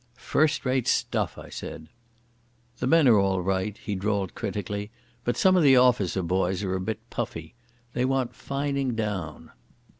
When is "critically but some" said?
4.33-5.55